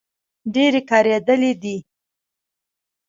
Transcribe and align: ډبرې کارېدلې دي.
ډبرې 0.53 0.81
کارېدلې 0.89 1.51
دي. 1.61 1.77